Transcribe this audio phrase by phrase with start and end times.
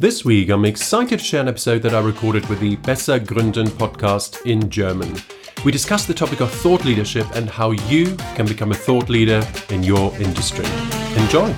[0.00, 3.68] This week, I'm excited to share an episode that I recorded with the Besser Gründen
[3.68, 5.14] podcast in German.
[5.62, 9.46] We discuss the topic of thought leadership and how you can become a thought leader
[9.68, 10.64] in your industry.
[11.16, 11.54] Enjoy!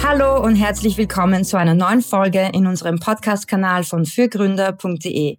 [0.00, 5.38] Hallo und herzlich willkommen zu einer neuen Folge in unserem Podcast-Kanal von fürgründer.de.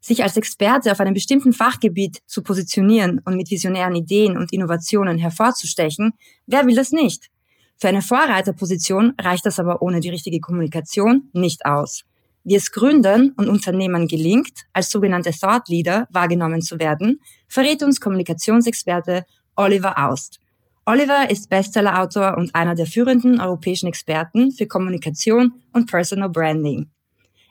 [0.00, 5.18] Sich als Experte auf einem bestimmten Fachgebiet zu positionieren und mit visionären Ideen und Innovationen
[5.18, 6.12] hervorzustechen,
[6.46, 7.30] wer will das nicht?
[7.76, 12.04] Für eine Vorreiterposition reicht das aber ohne die richtige Kommunikation nicht aus.
[12.44, 18.00] Wie es Gründern und Unternehmern gelingt, als sogenannte Thought Leader wahrgenommen zu werden, verrät uns
[18.00, 20.40] Kommunikationsexperte Oliver Aust.
[20.86, 26.90] Oliver ist Bestsellerautor und einer der führenden europäischen Experten für Kommunikation und Personal Branding.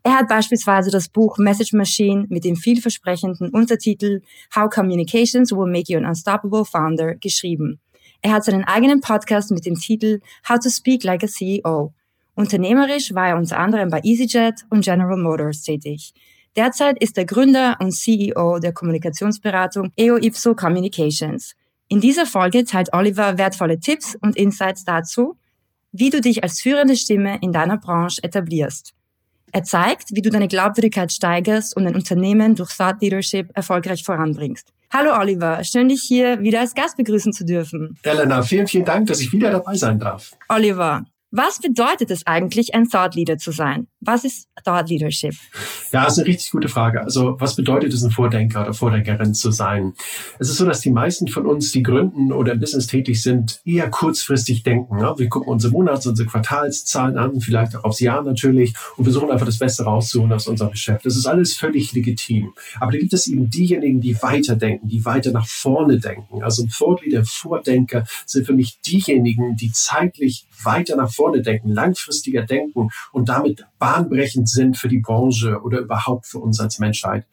[0.03, 4.21] Er hat beispielsweise das Buch Message Machine mit dem vielversprechenden Untertitel
[4.55, 7.79] How Communications Will Make You an Unstoppable Founder geschrieben.
[8.21, 11.93] Er hat seinen eigenen Podcast mit dem Titel How to Speak Like a CEO.
[12.35, 16.13] Unternehmerisch war er unter anderem bei EasyJet und General Motors tätig.
[16.55, 21.55] Derzeit ist er Gründer und CEO der Kommunikationsberatung EO Ipso Communications.
[21.87, 25.37] In dieser Folge teilt Oliver wertvolle Tipps und Insights dazu,
[25.91, 28.93] wie du dich als führende Stimme in deiner Branche etablierst.
[29.51, 34.71] Er zeigt, wie du deine Glaubwürdigkeit steigerst und ein Unternehmen durch Thought Leadership erfolgreich voranbringst.
[34.91, 37.97] Hallo Oliver, schön dich hier wieder als Gast begrüßen zu dürfen.
[38.03, 40.35] Elena, vielen, vielen Dank, dass ich wieder dabei sein darf.
[40.47, 43.87] Oliver, was bedeutet es eigentlich, ein Thought Leader zu sein?
[44.01, 45.35] Was ist Thought Leadership?
[45.91, 47.01] Ja, das ist eine richtig gute Frage.
[47.01, 49.93] Also, was bedeutet es, ein Vordenker oder Vordenkerin zu sein?
[50.39, 53.61] Es ist so, dass die meisten von uns, die gründen oder im Business tätig sind,
[53.63, 54.97] eher kurzfristig denken.
[54.97, 59.45] Wir gucken unsere Monats-, unsere Quartalszahlen an, vielleicht auch aufs Jahr natürlich und versuchen einfach
[59.45, 61.05] das Beste rauszuholen aus unserem Geschäft.
[61.05, 62.53] Das ist alles völlig legitim.
[62.79, 66.41] Aber da gibt es eben diejenigen, die weiterdenken, die weiter nach vorne denken.
[66.41, 71.69] Also ein Thought Leader, Vordenker sind für mich diejenigen, die zeitlich weiter nach vorne denken,
[71.73, 77.25] langfristiger denken und damit bahnbrechend sind für die Branche oder überhaupt für uns als Menschheit.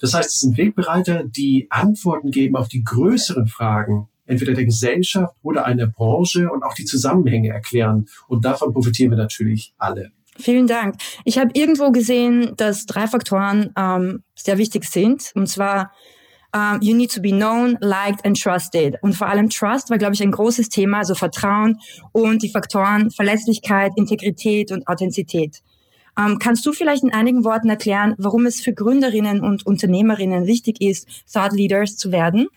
[0.00, 5.34] Das heißt, es sind Wegbereiter, die Antworten geben auf die größeren Fragen entweder der Gesellschaft
[5.42, 8.06] oder einer Branche und auch die Zusammenhänge erklären.
[8.26, 10.10] Und davon profitieren wir natürlich alle.
[10.36, 10.96] Vielen Dank.
[11.24, 15.32] Ich habe irgendwo gesehen, dass drei Faktoren ähm, sehr wichtig sind.
[15.34, 15.92] Und zwar
[16.58, 18.96] um, you need to be known, liked and trusted.
[19.02, 21.78] Und vor allem Trust war, glaube ich, ein großes Thema, also Vertrauen
[22.12, 25.62] und die Faktoren Verlässlichkeit, Integrität und Authentizität.
[26.16, 30.80] Um, kannst du vielleicht in einigen Worten erklären, warum es für Gründerinnen und Unternehmerinnen wichtig
[30.80, 32.48] ist, Thought Leaders zu werden?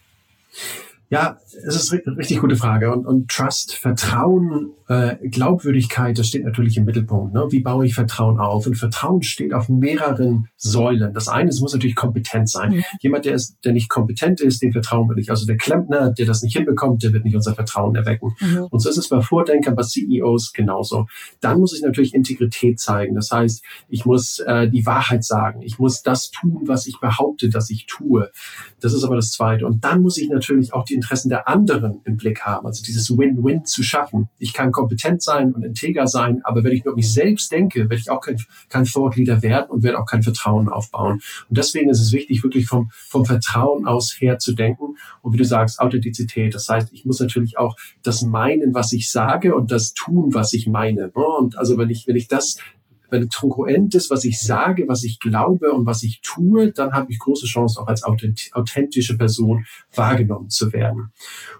[1.11, 2.89] Ja, es ist eine richtig gute Frage.
[2.89, 7.33] Und, und Trust, Vertrauen, äh, Glaubwürdigkeit, das steht natürlich im Mittelpunkt.
[7.33, 7.47] Ne?
[7.49, 8.65] Wie baue ich Vertrauen auf?
[8.65, 11.13] Und Vertrauen steht auf mehreren Säulen.
[11.13, 12.75] Das eine, es muss natürlich kompetent sein.
[12.75, 12.83] Mhm.
[13.01, 15.29] Jemand, der, ist, der nicht kompetent ist, dem vertrauen wir nicht.
[15.29, 18.33] Also der Klempner, der das nicht hinbekommt, der wird nicht unser Vertrauen erwecken.
[18.39, 18.67] Mhm.
[18.69, 21.07] Und so ist es bei Vordenkern, bei CEOs genauso.
[21.41, 23.15] Dann muss ich natürlich Integrität zeigen.
[23.15, 25.61] Das heißt, ich muss äh, die Wahrheit sagen.
[25.61, 28.31] Ich muss das tun, was ich behaupte, dass ich tue.
[28.79, 29.65] Das ist aber das Zweite.
[29.65, 32.67] Und dann muss ich natürlich auch die Interessen der anderen im Blick haben.
[32.67, 34.29] Also dieses Win-Win zu schaffen.
[34.37, 37.95] Ich kann kompetent sein und integer sein, aber wenn ich nur mich selbst denke, werde
[37.95, 38.37] ich auch kein,
[38.69, 41.21] kein Thought Leader werden und werde auch kein Vertrauen aufbauen.
[41.49, 44.95] Und deswegen ist es wichtig, wirklich vom, vom Vertrauen aus her zu denken.
[45.21, 46.53] Und wie du sagst, Authentizität.
[46.53, 50.53] Das heißt, ich muss natürlich auch das meinen, was ich sage und das tun, was
[50.53, 51.09] ich meine.
[51.11, 52.57] Und also wenn ich, wenn ich das
[53.11, 56.93] wenn es kongruent ist, was ich sage, was ich glaube und was ich tue, dann
[56.93, 61.11] habe ich große Chance, auch als authentische Person wahrgenommen zu werden.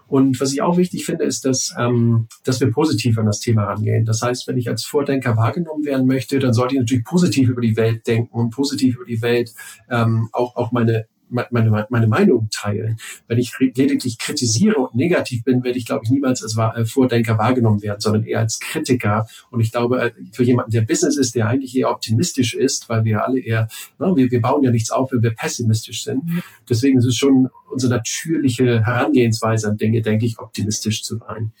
[0.08, 3.64] Und was ich auch wichtig finde, ist, dass, ähm, dass wir positiv an das Thema
[3.64, 4.04] rangehen.
[4.04, 7.60] Das heißt, wenn ich als Vordenker wahrgenommen werden möchte, dann sollte ich natürlich positiv über
[7.60, 9.54] die Welt denken und positiv über die Welt
[9.90, 12.98] ähm, auch, auch meine meine, meine Meinung teilen.
[13.26, 17.38] Wenn ich lediglich kritisiere und negativ bin, werde ich, glaube ich, niemals als äh, Vordenker
[17.38, 19.26] wahrgenommen werden, sondern eher als Kritiker.
[19.50, 23.04] Und ich glaube, äh, für jemanden, der Business ist, der eigentlich eher optimistisch ist, weil
[23.04, 26.24] wir alle eher, ne, wir, wir bauen ja nichts auf, wenn wir pessimistisch sind.
[26.24, 26.42] Mhm.
[26.68, 31.52] Deswegen ist es schon unsere natürliche Herangehensweise an Dinge, denke ich, optimistisch zu sein.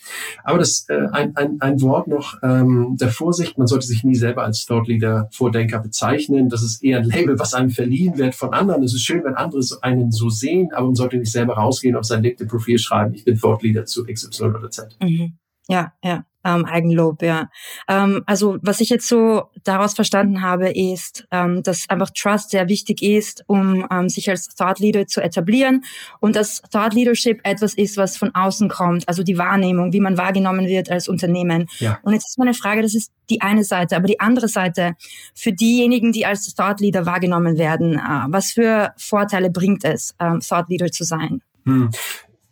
[0.44, 4.14] Aber das äh, ein, ein, ein Wort noch ähm, der Vorsicht, man sollte sich nie
[4.14, 6.48] selber als Thought Leader, Vordenker bezeichnen.
[6.48, 8.82] Das ist eher ein Label, was einem verliehen wird von anderen.
[8.82, 12.04] Es ist schön, wenn andere einen so sehen, aber man sollte nicht selber rausgehen auf
[12.04, 14.96] sein LinkedIn-Profil schreiben, ich bin Thought Leader zu XY oder Z.
[15.00, 15.38] Mhm.
[15.68, 17.50] Ja, ja ähm, Eigenlob, ja.
[17.88, 22.68] Ähm, also was ich jetzt so daraus verstanden habe, ist, ähm, dass einfach Trust sehr
[22.68, 25.84] wichtig ist, um ähm, sich als Thought Leader zu etablieren
[26.20, 30.18] und dass Thought Leadership etwas ist, was von außen kommt, also die Wahrnehmung, wie man
[30.18, 31.66] wahrgenommen wird als Unternehmen.
[31.78, 31.98] Ja.
[32.02, 34.94] Und jetzt ist meine Frage, das ist die eine Seite, aber die andere Seite,
[35.34, 40.40] für diejenigen, die als Thought Leader wahrgenommen werden, äh, was für Vorteile bringt es, ähm,
[40.40, 41.42] Thought Leader zu sein?
[41.64, 41.90] Hm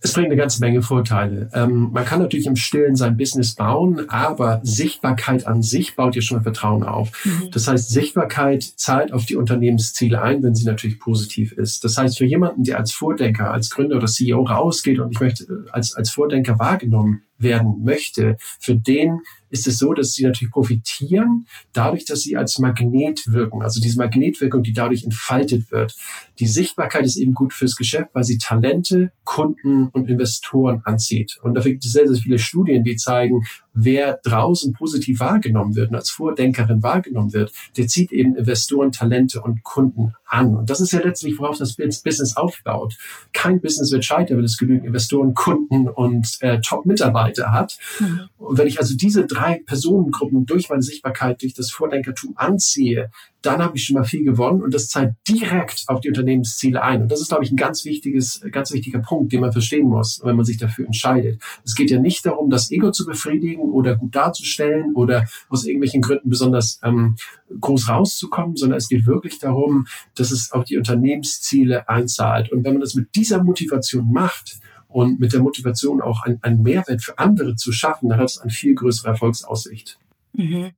[0.03, 1.51] Es bringt eine ganze Menge Vorteile.
[1.53, 6.23] Ähm, man kann natürlich im Stillen sein Business bauen, aber Sichtbarkeit an sich baut ja
[6.23, 7.11] schon mal Vertrauen auf.
[7.25, 7.51] Mhm.
[7.51, 11.85] Das heißt, Sichtbarkeit zahlt auf die Unternehmensziele ein, wenn sie natürlich positiv ist.
[11.85, 15.45] Das heißt, für jemanden, der als Vordenker, als Gründer oder CEO rausgeht und ich möchte
[15.45, 19.21] äh, als, als Vordenker wahrgenommen werden möchte, für den
[19.51, 23.63] ist es so, dass sie natürlich profitieren, dadurch, dass sie als Magnet wirken.
[23.63, 25.95] Also diese Magnetwirkung, die dadurch entfaltet wird.
[26.39, 31.39] Die Sichtbarkeit ist eben gut fürs Geschäft, weil sie Talente, Kunden und Investoren anzieht.
[31.43, 33.43] Und da gibt es sehr, sehr viele Studien, die zeigen,
[33.75, 39.41] wer draußen positiv wahrgenommen wird und als Vordenkerin wahrgenommen wird, der zieht eben Investoren, Talente
[39.41, 40.57] und Kunden an.
[40.57, 42.97] Und das ist ja letztlich, worauf das Business aufbaut.
[43.33, 47.79] Kein Business wird scheitern, wenn es genügend Investoren, Kunden und äh, Top-Mitarbeiter hat.
[47.99, 48.29] Mhm.
[48.39, 53.11] Und wenn ich also diese drei Personengruppen durch meine Sichtbarkeit, durch das Vordenkertum anziehe,
[53.43, 57.03] dann habe ich schon mal viel gewonnen und das zahlt direkt auf die Unternehmensziele ein.
[57.03, 60.21] Und das ist, glaube ich, ein ganz wichtiges, ganz wichtiger Punkt, den man verstehen muss,
[60.23, 61.41] wenn man sich dafür entscheidet.
[61.65, 66.03] Es geht ja nicht darum, das Ego zu befriedigen oder gut darzustellen oder aus irgendwelchen
[66.03, 67.17] Gründen besonders ähm,
[67.61, 72.53] groß rauszukommen, sondern es geht wirklich darum, dass es auf die Unternehmensziele einzahlt.
[72.53, 74.61] Und wenn man das mit dieser Motivation macht,
[74.91, 78.51] und mit der Motivation auch einen Mehrwert für andere zu schaffen, dann hat es eine
[78.51, 79.99] viel größere Erfolgsaussicht.
[80.33, 80.73] Mhm.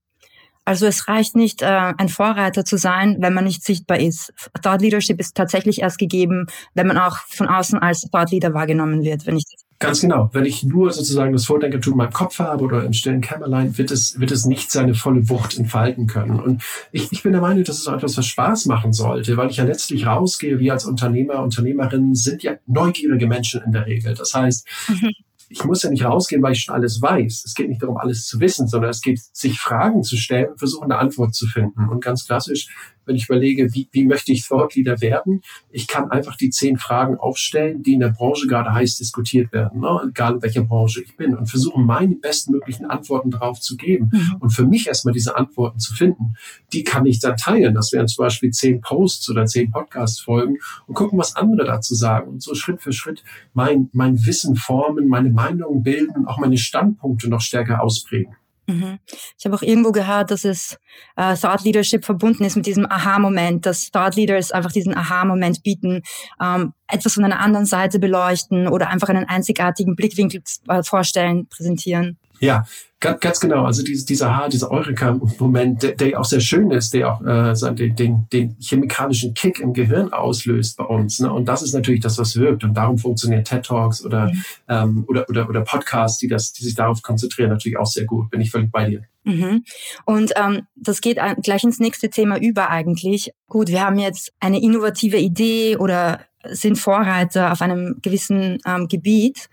[0.65, 4.33] Also es reicht nicht, äh, ein Vorreiter zu sein, wenn man nicht sichtbar ist.
[4.63, 9.03] Thought Leadership ist tatsächlich erst gegeben, wenn man auch von außen als Thought Leader wahrgenommen
[9.03, 9.27] wird.
[9.27, 9.45] Wenn ich
[9.83, 10.31] Ganz genau.
[10.33, 13.91] Wenn ich nur sozusagen das Vordenkertum in meinem Kopf habe oder im stillen Kämmerlein, wird
[13.91, 16.41] es, wird es nicht seine volle Wucht entfalten können.
[16.41, 16.63] Und
[16.93, 19.57] ich, ich bin der Meinung, dass es auch etwas, was Spaß machen sollte, weil ich
[19.57, 24.15] ja letztlich rausgehe, wir als Unternehmer, Unternehmerinnen sind ja neugierige Menschen in der Regel.
[24.15, 25.11] Das heißt, mhm
[25.53, 27.45] ich muss ja nicht rausgehen, weil ich schon alles weiß.
[27.45, 30.59] Es geht nicht darum, alles zu wissen, sondern es geht, sich Fragen zu stellen und
[30.59, 31.89] versuchen, eine Antwort zu finden.
[31.89, 32.69] Und ganz klassisch
[33.07, 36.77] wenn ich überlege, wie, wie möchte ich Thought Leader werden, ich kann einfach die zehn
[36.77, 40.01] Fragen aufstellen, die in der Branche gerade heiß diskutiert werden, ne?
[40.09, 44.11] egal in welcher Branche ich bin, und versuchen, meine bestmöglichen Antworten darauf zu geben.
[44.13, 44.37] Mhm.
[44.41, 46.35] Und für mich erstmal diese Antworten zu finden,
[46.73, 47.75] die kann ich dann teilen.
[47.75, 52.29] Das wären zum Beispiel zehn Posts oder zehn Podcast-Folgen und gucken, was andere dazu sagen
[52.29, 53.23] und so Schritt für Schritt
[53.55, 58.35] mein, mein Wissen formen, meine Meinungen bilden, auch meine Standpunkte noch stärker ausprägen.
[58.67, 58.99] Mhm.
[59.39, 60.79] Ich habe auch irgendwo gehört, dass es
[61.17, 66.03] äh, Thought Leadership verbunden ist mit diesem Aha-Moment, dass Thought Leaders einfach diesen Aha-Moment bieten,
[66.41, 72.19] ähm, etwas von einer anderen Seite beleuchten oder einfach einen einzigartigen Blickwinkel äh, vorstellen, präsentieren.
[72.43, 72.67] Ja,
[72.99, 73.65] ganz, ganz genau.
[73.65, 77.75] Also diese, dieser Aha, dieser Eureka-Moment, der, der auch sehr schön ist, der auch äh,
[77.75, 81.21] den, den, den chemikalischen Kick im Gehirn auslöst bei uns.
[81.21, 81.33] Ne?
[81.33, 82.65] Und das ist natürlich das, was wirkt.
[82.65, 84.45] Und darum funktionieren TED Talks oder, mhm.
[84.69, 88.29] ähm, oder, oder, oder Podcasts, die, das, die sich darauf konzentrieren, natürlich auch sehr gut.
[88.29, 89.05] Bin ich völlig bei dir.
[89.23, 89.63] Mhm.
[90.05, 93.33] Und ähm, das geht gleich ins nächste Thema über eigentlich.
[93.49, 99.49] Gut, wir haben jetzt eine innovative Idee oder sind Vorreiter auf einem gewissen ähm, Gebiet.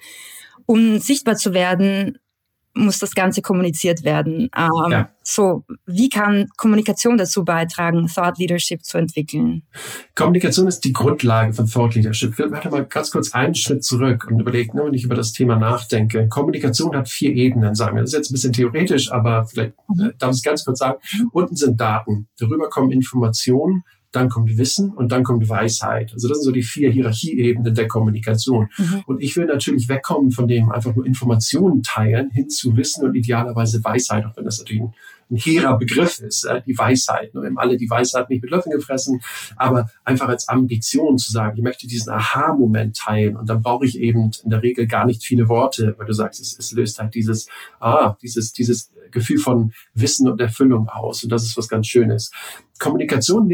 [0.65, 2.19] Um sichtbar zu werden,
[2.73, 4.49] muss das Ganze kommuniziert werden.
[4.55, 5.09] Ähm, ja.
[5.23, 9.63] So, wie kann Kommunikation dazu beitragen, Thought Leadership zu entwickeln?
[10.15, 12.31] Kommunikation ist die Grundlage von Thought Leadership.
[12.31, 15.33] Ich werde mal ganz kurz einen Schritt zurück und überlegen, ne, wenn ich über das
[15.33, 16.27] Thema nachdenke.
[16.29, 18.01] Kommunikation hat vier Ebenen, sagen wir.
[18.01, 20.99] Das ist jetzt ein bisschen theoretisch, aber vielleicht äh, darf ich es ganz kurz sagen.
[21.31, 22.27] Unten sind Daten.
[22.39, 26.13] Darüber kommen Informationen dann kommt Wissen und dann kommt Weisheit.
[26.13, 28.69] Also das sind so die vier Hierarchieebenen der Kommunikation.
[28.77, 29.03] Mhm.
[29.05, 33.15] Und ich will natürlich wegkommen von dem einfach nur Informationen teilen hin zu Wissen und
[33.15, 34.93] idealerweise Weisheit, auch wenn das natürlich ein,
[35.29, 37.33] ein hehrer Begriff ist, äh, die Weisheit.
[37.35, 39.21] Wir haben alle die Weisheit nicht mit Löffeln gefressen,
[39.55, 43.99] aber einfach als Ambition zu sagen, ich möchte diesen Aha-Moment teilen und dann brauche ich
[43.99, 47.13] eben in der Regel gar nicht viele Worte, weil du sagst, es, es löst halt
[47.13, 47.47] dieses,
[47.79, 51.23] ah, dieses, dieses Gefühl von Wissen und Erfüllung aus.
[51.23, 52.31] Und das ist was ganz Schönes.
[52.79, 53.49] Kommunikation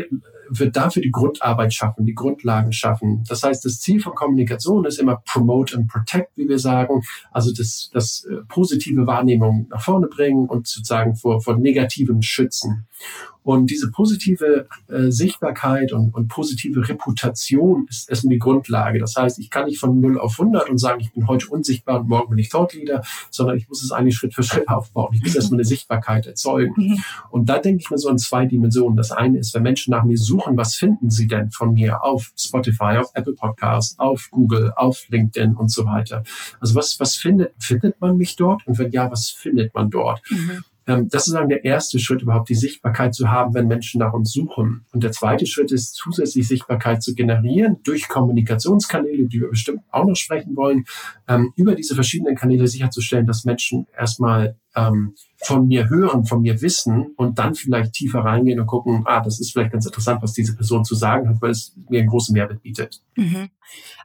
[0.50, 3.24] wird dafür die Grundarbeit schaffen, die Grundlagen schaffen.
[3.28, 7.02] Das heißt, das Ziel von Kommunikation ist immer promote and protect, wie wir sagen.
[7.32, 12.88] Also das, das äh, positive Wahrnehmung nach vorne bringen und sozusagen vor, vor negativem schützen.
[13.46, 18.98] Und diese positive äh, Sichtbarkeit und, und positive Reputation ist erstmal die Grundlage.
[18.98, 22.00] Das heißt, ich kann nicht von 0 auf 100 und sagen, ich bin heute unsichtbar
[22.00, 25.14] und morgen bin ich Thought Leader, sondern ich muss es eigentlich Schritt für Schritt aufbauen.
[25.14, 26.74] Ich muss erstmal eine Sichtbarkeit erzeugen.
[26.75, 27.04] Mhm.
[27.30, 28.98] Und da denke ich mir so in zwei Dimensionen.
[28.98, 32.32] Das eine ist, wenn Menschen nach mir suchen, was finden sie denn von mir auf
[32.36, 36.24] Spotify, auf Apple Podcast, auf Google, auf LinkedIn und so weiter.
[36.60, 38.66] Also was, was findet, findet man mich dort?
[38.66, 40.22] Und wenn ja, was findet man dort?
[40.32, 40.64] Mhm.
[40.88, 44.13] Ähm, das ist dann der erste Schritt, überhaupt die Sichtbarkeit zu haben, wenn Menschen nach
[44.13, 44.86] uns suchen.
[44.92, 50.06] Und der zweite Schritt ist, zusätzlich Sichtbarkeit zu generieren durch Kommunikationskanäle, die wir bestimmt auch
[50.06, 50.86] noch sprechen wollen,
[51.27, 55.15] ähm, über diese verschiedenen Kanäle sicherzustellen, dass Menschen erstmal ähm,
[55.46, 59.40] von mir hören, von mir wissen und dann vielleicht tiefer reingehen und gucken, ah, das
[59.40, 62.34] ist vielleicht ganz interessant, was diese Person zu sagen hat, weil es mir einen großen
[62.34, 63.02] Mehrwert bietet.
[63.16, 63.50] Mhm.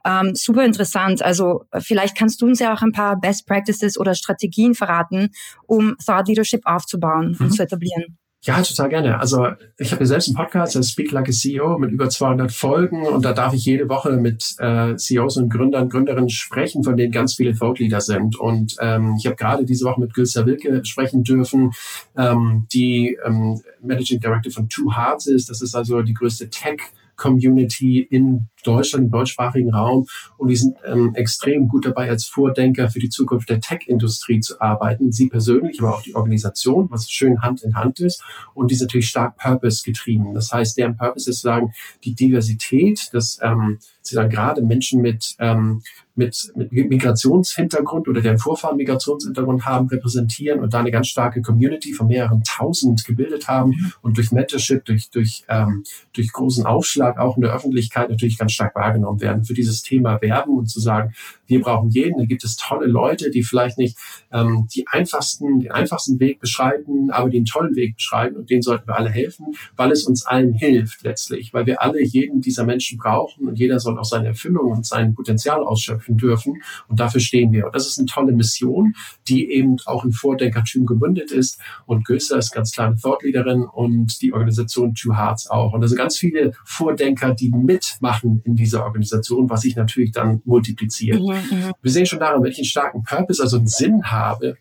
[0.05, 1.21] Ähm, super interessant.
[1.21, 5.29] Also vielleicht kannst du uns ja auch ein paar Best Practices oder Strategien verraten,
[5.67, 7.45] um Thought Leadership aufzubauen mhm.
[7.45, 8.17] und zu etablieren.
[8.43, 9.19] Ja, total gerne.
[9.19, 12.51] Also ich habe ja selbst einen Podcast, der Speak Like a CEO, mit über 200
[12.51, 16.97] Folgen und da darf ich jede Woche mit äh, CEOs und Gründern, Gründerinnen sprechen, von
[16.97, 18.39] denen ganz viele Thought Leader sind.
[18.39, 21.71] Und ähm, ich habe gerade diese Woche mit Gülsa Wilke sprechen dürfen,
[22.17, 25.47] ähm, die ähm, Managing Director von Two Hearts ist.
[25.51, 26.79] Das ist also die größte Tech
[27.17, 30.07] Community in Deutschland, im deutschsprachigen Raum.
[30.37, 34.59] Und die sind ähm, extrem gut dabei, als Vordenker für die Zukunft der Tech-Industrie zu
[34.59, 35.11] arbeiten.
[35.11, 38.23] Sie persönlich, aber auch die Organisation, was schön Hand in Hand ist.
[38.53, 40.33] Und die sind natürlich stark Purpose getrieben.
[40.33, 45.35] Das heißt, deren Purpose ist sagen, die Diversität, dass ähm, sie dann gerade Menschen mit,
[45.39, 45.81] ähm,
[46.15, 51.93] mit, mit Migrationshintergrund oder deren Vorfahren Migrationshintergrund haben, repräsentieren und da eine ganz starke Community
[51.93, 57.37] von mehreren tausend gebildet haben und durch Mentorship, durch, durch, ähm, durch großen Aufschlag auch
[57.37, 61.13] in der Öffentlichkeit natürlich ganz stark wahrgenommen werden, für dieses Thema werben und zu sagen,
[61.47, 62.17] wir brauchen jeden.
[62.17, 63.97] Da gibt es tolle Leute, die vielleicht nicht
[64.31, 68.87] ähm, die einfachsten, den einfachsten Weg beschreiten, aber den tollen Weg beschreiten und denen sollten
[68.87, 72.97] wir alle helfen, weil es uns allen hilft letztlich, weil wir alle jeden dieser Menschen
[72.97, 77.51] brauchen und jeder soll auch seine Erfüllung und sein Potenzial ausschöpfen dürfen und dafür stehen
[77.51, 77.65] wir.
[77.65, 78.93] Und das ist eine tolle Mission,
[79.27, 83.21] die eben auch in Vordenkertum gebündet ist und Göster ist ganz klar eine Thought
[83.73, 85.73] und die Organisation Two Hearts auch.
[85.73, 91.19] Und also ganz viele Vordenker, die mitmachen in dieser Organisation, was sich natürlich dann multipliziert.
[91.19, 91.71] Mhm, mhm.
[91.81, 94.57] Wir sehen schon daran, wenn ich einen starken Purpose, also einen Sinn habe,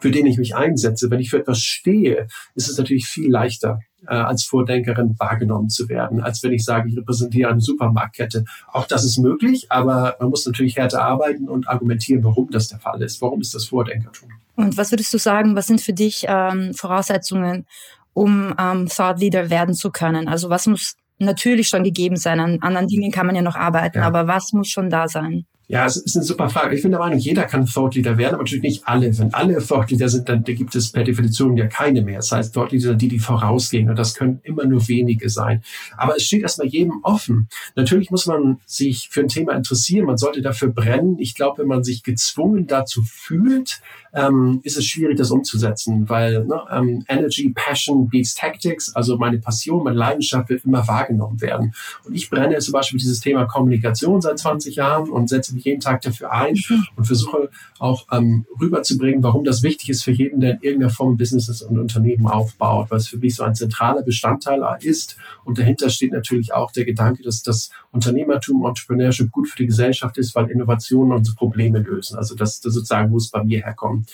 [0.00, 3.80] für den ich mich einsetze, wenn ich für etwas stehe, ist es natürlich viel leichter,
[4.06, 8.44] äh, als Vordenkerin wahrgenommen zu werden, als wenn ich sage, ich repräsentiere eine Supermarktkette.
[8.72, 12.78] Auch das ist möglich, aber man muss natürlich härter arbeiten und argumentieren, warum das der
[12.78, 13.22] Fall ist.
[13.22, 14.30] Warum ist das Vordenkertum?
[14.56, 17.66] Und was würdest du sagen, was sind für dich ähm, Voraussetzungen,
[18.12, 20.28] um ähm, Thought Leader werden zu können?
[20.28, 22.40] Also was muss natürlich schon gegeben sein.
[22.40, 24.06] An anderen Dingen kann man ja noch arbeiten, ja.
[24.06, 25.46] aber was muss schon da sein?
[25.68, 26.76] Ja, es ist eine super Frage.
[26.76, 29.18] Ich bin der Meinung, jeder kann Thought Leader werden, aber natürlich nicht alle.
[29.18, 32.18] Wenn alle Thought Leader sind, dann gibt es per Definition ja keine mehr.
[32.18, 35.64] Das heißt, Thought Leader sind die, die vorausgehen und das können immer nur wenige sein.
[35.96, 37.48] Aber es steht erstmal jedem offen.
[37.74, 41.18] Natürlich muss man sich für ein Thema interessieren, man sollte dafür brennen.
[41.18, 43.80] Ich glaube, wenn man sich gezwungen dazu fühlt,
[44.16, 49.38] ähm, ist es schwierig, das umzusetzen, weil ne, ähm, Energy, Passion beats Tactics, also meine
[49.38, 51.74] Passion, meine Leidenschaft wird immer wahrgenommen werden.
[52.04, 55.80] Und ich brenne zum Beispiel dieses Thema Kommunikation seit 20 Jahren und setze mich jeden
[55.80, 56.86] Tag dafür ein mhm.
[56.96, 61.18] und versuche auch ähm, rüberzubringen, warum das wichtig ist für jeden, der in irgendeiner Form
[61.18, 65.18] Businesses und Unternehmen aufbaut, weil es für mich so ein zentraler Bestandteil ist.
[65.44, 70.16] Und dahinter steht natürlich auch der Gedanke, dass das Unternehmertum, Entrepreneurship gut für die Gesellschaft
[70.16, 72.16] ist, weil Innovationen unsere Probleme lösen.
[72.16, 74.05] Also das, das sozusagen muss bei mir herkommen.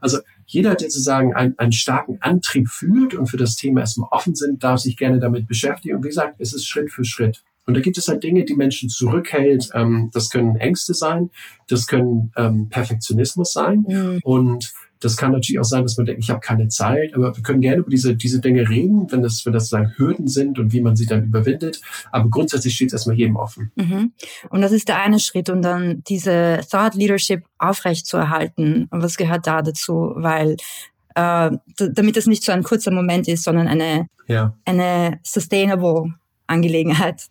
[0.00, 4.34] Also jeder, der sozusagen einen, einen starken Antrieb fühlt und für das Thema erstmal offen
[4.34, 5.96] sind, darf sich gerne damit beschäftigen.
[5.96, 7.42] Und wie gesagt, es ist Schritt für Schritt.
[7.66, 9.68] Und da gibt es halt Dinge, die Menschen zurückhält.
[9.74, 11.30] Ähm, das können Ängste sein,
[11.68, 13.84] das können ähm, Perfektionismus sein.
[13.86, 14.20] Mhm.
[14.24, 17.42] Und das kann natürlich auch sein, dass man denkt, ich habe keine Zeit, aber wir
[17.42, 20.72] können gerne über diese, diese Dinge reden, wenn das, wenn das sozusagen Hürden sind und
[20.72, 21.80] wie man sie dann überwindet.
[22.10, 23.70] Aber grundsätzlich steht es erstmal jedem offen.
[23.76, 24.12] Mhm.
[24.50, 28.88] Und das ist der eine Schritt und dann diese Thought Leadership aufrechtzuerhalten.
[28.90, 30.12] Und was gehört da dazu?
[30.16, 30.56] Weil
[31.14, 34.54] äh, damit es nicht so ein kurzer Moment ist, sondern eine, ja.
[34.64, 36.14] eine sustainable
[36.48, 37.28] Angelegenheit.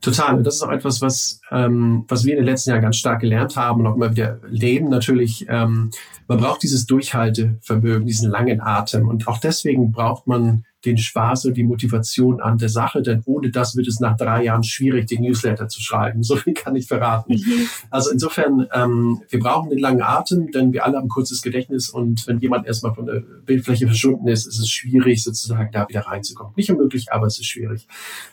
[0.00, 0.36] Total.
[0.36, 3.20] Und das ist auch etwas, was, ähm, was wir in den letzten Jahren ganz stark
[3.20, 4.88] gelernt haben und auch immer wieder leben.
[4.88, 5.90] Natürlich, ähm,
[6.28, 9.08] man braucht dieses Durchhaltevermögen, diesen langen Atem.
[9.08, 13.50] Und auch deswegen braucht man den Spaß und die Motivation an der Sache, denn ohne
[13.50, 16.22] das wird es nach drei Jahren schwierig, den Newsletter zu schreiben.
[16.30, 17.34] So viel kann ich verraten.
[17.34, 17.66] Mhm.
[17.90, 22.24] Also insofern, ähm, wir brauchen den langen Atem, denn wir alle haben kurzes Gedächtnis und
[22.28, 26.52] wenn jemand erstmal von der Bildfläche verschwunden ist, ist es schwierig, sozusagen da wieder reinzukommen.
[26.56, 27.88] Nicht unmöglich, aber es ist schwierig.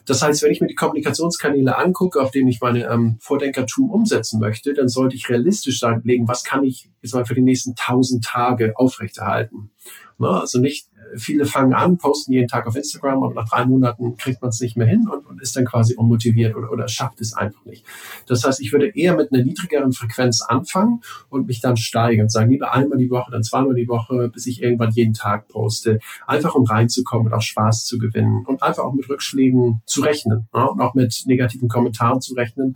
[0.06, 4.40] Das heißt, wenn ich mir die Kommunikationskanäle angucke, auf denen ich meine ähm, Vordenkertum umsetzen
[4.40, 8.26] möchte, dann sollte ich realistisch sagen, was kann ich jetzt mal für die nächsten tausend
[8.26, 9.72] Tage aufrechterhalten.
[10.20, 10.30] Ne?
[10.30, 14.42] Also nicht viele fangen an, posten jeden Tag auf Instagram und nach drei Monaten kriegt
[14.42, 17.34] man es nicht mehr hin und, und, ist dann quasi unmotiviert oder, oder schafft es
[17.34, 17.86] einfach nicht.
[18.26, 22.30] Das heißt, ich würde eher mit einer niedrigeren Frequenz anfangen und mich dann steigern.
[22.30, 26.00] Sagen lieber einmal die Woche, dann zweimal die Woche, bis ich irgendwann jeden Tag poste.
[26.26, 30.48] Einfach um reinzukommen und auch Spaß zu gewinnen und einfach auch mit Rückschlägen zu rechnen
[30.54, 32.76] ja, und auch mit negativen Kommentaren zu rechnen.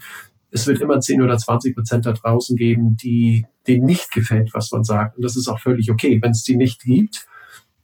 [0.51, 4.71] Es wird immer 10 oder 20 Prozent da draußen geben, die denen nicht gefällt, was
[4.71, 5.17] man sagt.
[5.17, 6.19] Und das ist auch völlig okay.
[6.21, 7.25] Wenn es die nicht gibt,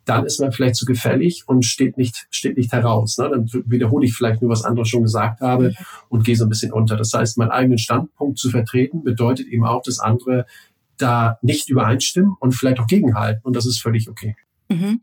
[0.07, 3.17] dann ist man vielleicht zu gefällig und steht nicht, steht nicht heraus.
[3.17, 3.29] Ne?
[3.29, 5.73] Dann wiederhole ich vielleicht nur, was andere schon gesagt habe
[6.07, 6.95] und gehe so ein bisschen unter.
[6.95, 10.45] Das heißt, meinen eigenen Standpunkt zu vertreten, bedeutet eben auch, dass andere
[10.97, 13.41] da nicht übereinstimmen und vielleicht auch gegenhalten.
[13.43, 14.35] Und das ist völlig okay.
[14.69, 15.01] Mhm.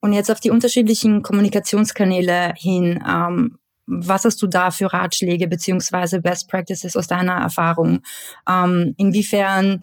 [0.00, 3.04] Und jetzt auf die unterschiedlichen Kommunikationskanäle hin.
[3.06, 8.00] Ähm, was hast du da für Ratschläge beziehungsweise Best Practices aus deiner Erfahrung?
[8.48, 9.82] Ähm, inwiefern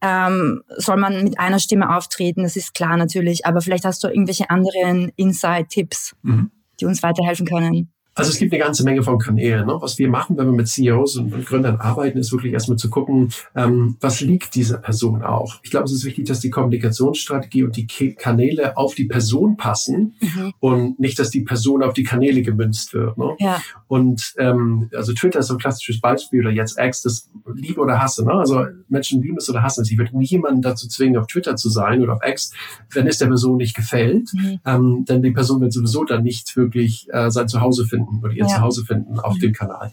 [0.00, 2.42] ähm, soll man mit einer Stimme auftreten?
[2.42, 6.50] Das ist klar natürlich, aber vielleicht hast du irgendwelche anderen Inside-Tipps, mhm.
[6.80, 7.92] die uns weiterhelfen können.
[8.18, 9.66] Also es gibt eine ganze Menge von Kanälen.
[9.66, 9.76] Ne?
[9.80, 12.90] Was wir machen, wenn wir mit CEOs und, und Gründern arbeiten, ist wirklich erstmal zu
[12.90, 15.60] gucken, ähm, was liegt dieser Person auch.
[15.62, 20.16] Ich glaube, es ist wichtig, dass die Kommunikationsstrategie und die Kanäle auf die Person passen
[20.20, 20.52] mhm.
[20.58, 23.16] und nicht, dass die Person auf die Kanäle gemünzt wird.
[23.18, 23.36] Ne?
[23.38, 23.62] Ja.
[23.86, 28.02] Und ähm, also Twitter ist so ein klassisches Beispiel oder jetzt X, das Liebe oder
[28.02, 28.24] Hasse.
[28.24, 28.32] Ne?
[28.32, 29.90] Also Menschen lieben es oder hassen es.
[29.90, 32.52] Ich würde niemanden dazu zwingen, auf Twitter zu sein oder auf X,
[32.90, 34.32] wenn es der Person nicht gefällt.
[34.34, 34.60] Mhm.
[34.66, 38.32] Ähm, denn die Person wird sowieso dann nicht wirklich äh, sein Zuhause finden finden oder
[38.32, 38.46] ihr ja.
[38.46, 39.90] Zuhause finden auf dem Kanal.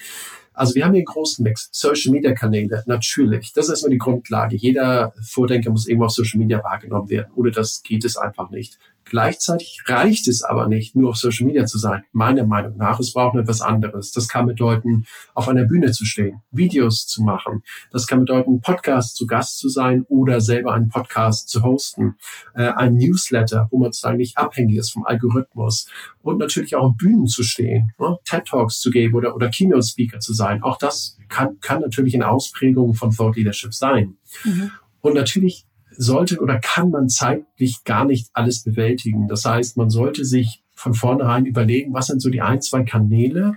[0.53, 1.69] Also wir haben hier einen großen Mix.
[1.71, 3.51] Social Media Kanäle, natürlich.
[3.53, 4.55] Das ist erstmal die Grundlage.
[4.55, 7.31] Jeder Vordenker muss irgendwo auf Social Media wahrgenommen werden.
[7.35, 8.79] Ohne das geht es einfach nicht.
[9.05, 12.03] Gleichzeitig reicht es aber nicht, nur auf Social Media zu sein.
[12.11, 14.11] Meiner Meinung nach, es braucht etwas anderes.
[14.11, 17.61] Das kann bedeuten, auf einer Bühne zu stehen, Videos zu machen.
[17.91, 22.15] Das kann bedeuten, Podcast zu Gast zu sein oder selber einen Podcast zu hosten.
[22.55, 25.87] Äh, ein Newsletter, wo man sozusagen nicht abhängig ist vom Algorithmus.
[26.23, 28.17] Und natürlich auch auf Bühnen zu stehen, ne?
[28.25, 30.63] TED Talks zu geben oder, oder Keynote Speaker zu sein.
[30.63, 34.17] Auch das kann, kann natürlich eine Ausprägung von Thought Leadership sein.
[34.43, 34.71] Mhm.
[35.01, 39.27] Und natürlich sollte oder kann man zeitlich gar nicht alles bewältigen.
[39.27, 43.53] Das heißt, man sollte sich von vornherein überlegen, was sind so die ein, zwei Kanäle,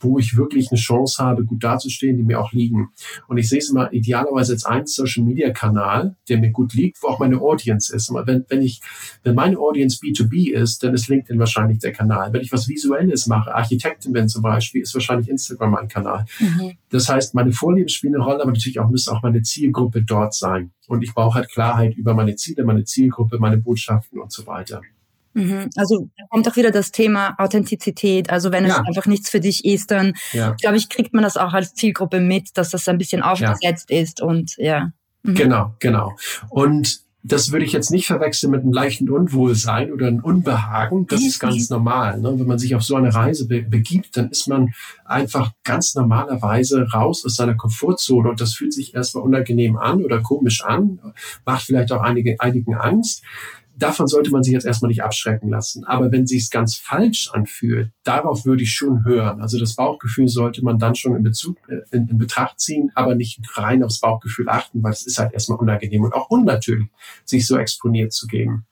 [0.00, 2.90] wo ich wirklich eine Chance habe, gut dazustehen, die mir auch liegen.
[3.28, 7.02] Und ich sehe es immer idealerweise als ein Social Media Kanal, der mir gut liegt,
[7.02, 8.10] wo auch meine Audience ist.
[8.12, 8.80] wenn, wenn ich,
[9.22, 12.32] wenn meine Audience B2B ist, dann ist LinkedIn wahrscheinlich der Kanal.
[12.32, 16.24] Wenn ich was Visuelles mache, Architektin bin zum Beispiel, ist wahrscheinlich Instagram mein Kanal.
[16.38, 16.72] Mhm.
[16.90, 20.34] Das heißt, meine Vorlieben spielen eine Rolle, aber natürlich auch müsste auch meine Zielgruppe dort
[20.34, 20.72] sein.
[20.88, 24.82] Und ich brauche halt Klarheit über meine Ziele, meine Zielgruppe, meine Botschaften und so weiter.
[25.32, 25.70] Mhm.
[25.76, 28.30] Also da kommt auch wieder das Thema Authentizität.
[28.30, 28.82] Also wenn es ja.
[28.82, 30.56] einfach nichts für dich ist, dann ja.
[30.60, 34.00] glaube ich, kriegt man das auch als Zielgruppe mit, dass das ein bisschen aufgesetzt ja.
[34.00, 34.92] ist und ja.
[35.22, 35.34] Mhm.
[35.34, 36.16] Genau, genau.
[36.48, 41.06] Und das würde ich jetzt nicht verwechseln mit einem leichten Unwohlsein oder einem Unbehagen.
[41.06, 42.18] Das ist ganz normal.
[42.18, 42.38] Ne?
[42.38, 44.72] Wenn man sich auf so eine Reise be begibt, dann ist man
[45.04, 50.22] einfach ganz normalerweise raus aus seiner Komfortzone und das fühlt sich erstmal unangenehm an oder
[50.22, 50.98] komisch an,
[51.44, 53.22] macht vielleicht auch einige, einigen Angst
[53.82, 55.84] davon sollte man sich jetzt erstmal nicht abschrecken lassen.
[55.84, 59.40] Aber wenn sich es ganz falsch anfühlt, darauf würde ich schon hören.
[59.40, 63.14] Also das Bauchgefühl sollte man dann schon in, Bezug, äh, in, in Betracht ziehen, aber
[63.14, 66.88] nicht rein aufs Bauchgefühl achten, weil es ist halt erstmal unangenehm und auch unnatürlich,
[67.24, 68.66] sich so exponiert zu geben.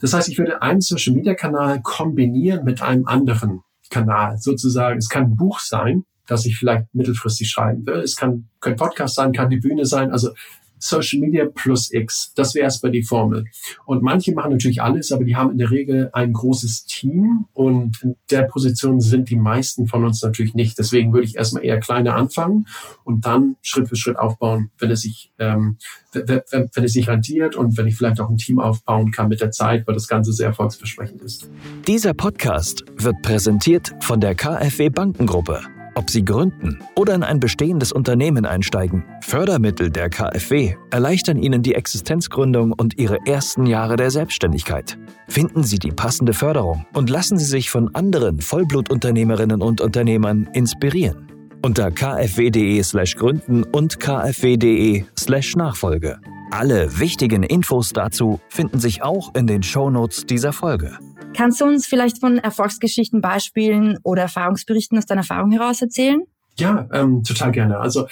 [0.00, 4.38] Das heißt, ich würde einen Social Media Kanal kombinieren mit einem anderen Kanal.
[4.38, 8.00] Sozusagen, es kann ein Buch sein, das ich vielleicht mittelfristig schreiben will.
[8.00, 10.10] Es kann, kann Podcast sein, kann die Bühne sein.
[10.10, 10.30] Also
[10.78, 12.32] Social Media plus X.
[12.34, 13.46] Das wäre erstmal die Formel.
[13.84, 18.02] Und manche machen natürlich alles, aber die haben in der Regel ein großes Team und
[18.02, 20.78] in der Position sind die meisten von uns natürlich nicht.
[20.78, 22.66] Deswegen würde ich erstmal eher kleiner anfangen
[23.04, 25.78] und dann Schritt für Schritt aufbauen, wenn es sich, ähm,
[26.12, 29.50] wenn, es sich rentiert und wenn ich vielleicht auch ein Team aufbauen kann mit der
[29.50, 31.50] Zeit, weil das Ganze sehr erfolgsversprechend ist.
[31.86, 35.75] Dieser Podcast wird präsentiert von der KfW Bankengruppe.
[35.96, 41.74] Ob Sie gründen oder in ein bestehendes Unternehmen einsteigen, Fördermittel der KfW erleichtern Ihnen die
[41.74, 44.98] Existenzgründung und Ihre ersten Jahre der Selbstständigkeit.
[45.26, 51.28] Finden Sie die passende Förderung und lassen Sie sich von anderen Vollblutunternehmerinnen und Unternehmern inspirieren.
[51.62, 56.20] Unter kfw.de/slash gründen und kfw.de/slash Nachfolge.
[56.50, 60.98] Alle wichtigen Infos dazu finden sich auch in den Shownotes dieser Folge.
[61.36, 66.22] Kannst du uns vielleicht von Erfolgsgeschichten, Beispielen oder Erfahrungsberichten aus deiner Erfahrung heraus erzählen?
[66.58, 67.78] Ja, ähm, total gerne.
[67.78, 68.06] Also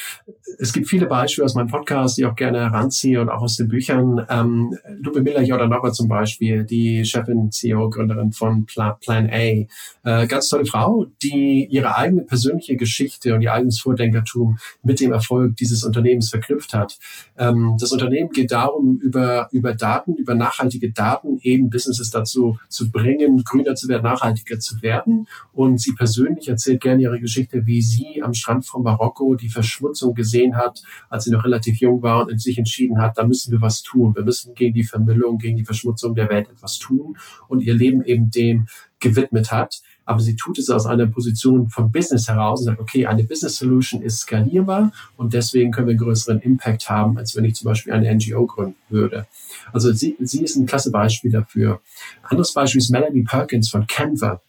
[0.58, 3.56] es gibt viele Beispiele aus meinem Podcast, die ich auch gerne heranziehe und auch aus
[3.56, 4.24] den Büchern.
[4.28, 9.66] Ähm, Lupe Miller-Jordanova zum Beispiel, die Chefin, CEO, Gründerin von Plan, A.
[10.04, 15.12] Äh, ganz tolle Frau, die ihre eigene persönliche Geschichte und ihr eigenes Vordenkertum mit dem
[15.12, 16.98] Erfolg dieses Unternehmens verknüpft hat.
[17.38, 22.90] Ähm, das Unternehmen geht darum, über, über Daten, über nachhaltige Daten eben Businesses dazu zu
[22.90, 25.26] bringen, grüner zu werden, nachhaltiger zu werden.
[25.54, 30.14] Und sie persönlich erzählt gerne ihre Geschichte, wie sie am Strand von Marokko die Verschmutzung
[30.14, 33.60] gesehen hat, als sie noch relativ jung war und sich entschieden hat, da müssen wir
[33.60, 34.14] was tun.
[34.14, 37.16] Wir müssen gegen die Vermüllung, gegen die Verschmutzung der Welt etwas tun
[37.48, 38.66] und ihr Leben eben dem
[39.00, 39.82] gewidmet hat.
[40.06, 43.56] Aber sie tut es aus einer Position vom Business heraus und sagt, okay, eine Business
[43.56, 47.66] Solution ist skalierbar und deswegen können wir einen größeren Impact haben, als wenn ich zum
[47.66, 49.26] Beispiel eine NGO gründen würde.
[49.72, 51.80] Also sie, sie ist ein klasse Beispiel dafür.
[52.22, 54.42] Anderes Beispiel ist Melanie Perkins von Canva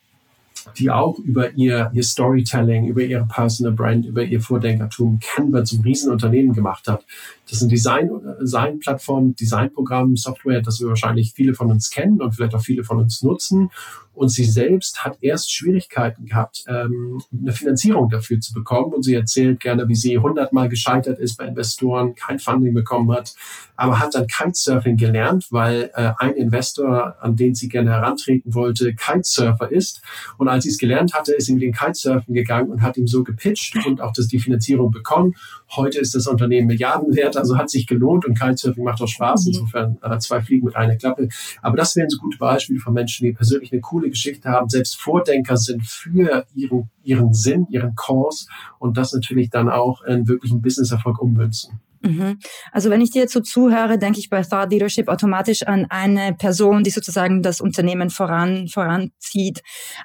[0.77, 5.81] die auch über ihr, ihr Storytelling, über ihre Personal Brand, über ihr Vordenkertum Canva zum
[5.81, 7.03] Riesenunternehmen gemacht hat.
[7.49, 8.09] Das ein Design,
[8.41, 12.99] Design-Plattform, Designprogramm, Software, das wir wahrscheinlich viele von uns kennen und vielleicht auch viele von
[12.99, 13.69] uns nutzen.
[14.15, 18.93] Und sie selbst hat erst Schwierigkeiten gehabt, ähm, eine Finanzierung dafür zu bekommen.
[18.93, 23.35] Und sie erzählt gerne, wie sie hundertmal gescheitert ist bei Investoren, kein Funding bekommen hat,
[23.75, 28.95] aber hat dann Kitesurfing gelernt, weil äh, ein Investor, an den sie gerne herantreten wollte,
[28.95, 30.01] Kitesurfer ist.
[30.37, 33.07] Und als sie es gelernt hatte, ist sie mit dem Kitesurfen gegangen und hat ihm
[33.07, 35.35] so gepitcht und auch das, die Finanzierung bekommen.
[35.75, 39.45] Heute ist das Unternehmen Milliarden wert, also hat sich gelohnt und Kitesurfing macht auch Spaß.
[39.45, 39.51] Mhm.
[39.53, 41.29] Insofern äh, zwei Fliegen mit einer Klappe.
[41.61, 44.99] Aber das wären so gute Beispiele von Menschen, die persönlich eine coole Geschichte haben, selbst
[44.99, 48.47] Vordenker sind für ihren, ihren Sinn, ihren Kurs
[48.79, 51.79] und das natürlich dann auch in wirklichen Businesserfolg ummünzen.
[52.05, 52.39] Mhm.
[52.71, 56.33] Also wenn ich dir jetzt so zuhöre, denke ich bei Thought Leadership automatisch an eine
[56.33, 59.63] Person, die sozusagen das Unternehmen voran, voranzieht.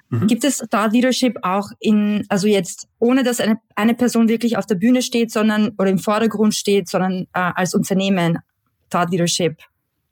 [0.08, 0.26] Mhm.
[0.26, 4.66] Gibt es Thought Leadership auch in, also jetzt ohne dass eine, eine Person wirklich auf
[4.66, 8.38] der Bühne steht, sondern oder im Vordergrund steht, sondern äh, als Unternehmen
[8.88, 9.58] Thought Leadership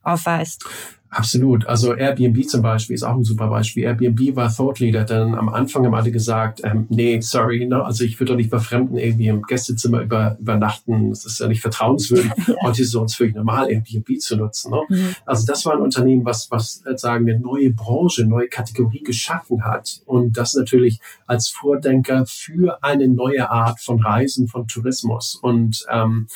[0.02, 0.64] aufweist?
[1.10, 1.66] Absolut.
[1.66, 3.84] Also Airbnb zum Beispiel ist auch ein super Beispiel.
[3.84, 8.04] Airbnb war Thought Leader, denn am Anfang haben alle gesagt, ähm, nee, sorry, no, also
[8.04, 11.10] ich würde doch nicht bei Fremden irgendwie im Gästezimmer über, übernachten.
[11.10, 12.30] Das ist ja nicht vertrauenswürdig.
[12.62, 14.70] Heute ist es uns völlig normal, Airbnb zu nutzen.
[14.70, 14.82] Ne?
[14.88, 15.14] Mhm.
[15.24, 19.64] Also das war ein Unternehmen, was, was äh, sagen wir, neue Branche, neue Kategorie geschaffen
[19.64, 20.02] hat.
[20.04, 25.38] Und das natürlich als Vordenker für eine neue Art von Reisen, von Tourismus.
[25.40, 26.26] Und ähm,